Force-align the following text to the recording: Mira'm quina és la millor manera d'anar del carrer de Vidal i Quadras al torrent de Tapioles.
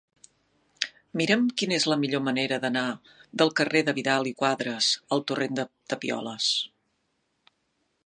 Mira'm 1.19 1.43
quina 1.61 1.75
és 1.81 1.85
la 1.91 1.97
millor 2.05 2.23
manera 2.29 2.59
d'anar 2.65 2.85
del 3.43 3.53
carrer 3.61 3.85
de 3.91 3.97
Vidal 4.01 4.33
i 4.33 4.35
Quadras 4.43 4.91
al 5.17 5.25
torrent 5.33 5.59
de 5.61 5.71
Tapioles. 5.95 6.53